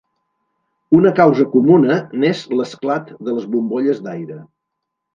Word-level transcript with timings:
Una 0.99 1.11
causa 1.19 1.45
comuna 1.57 1.99
n'és 2.25 2.43
l'esclat 2.57 3.15
de 3.29 3.39
les 3.39 3.49
bombolles 3.55 4.05
d'aire. 4.09 4.45